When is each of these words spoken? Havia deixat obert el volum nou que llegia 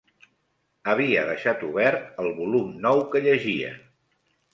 Havia 0.93 1.25
deixat 1.27 1.65
obert 1.67 2.07
el 2.23 2.31
volum 2.39 2.71
nou 2.87 3.03
que 3.13 3.21
llegia 3.27 3.71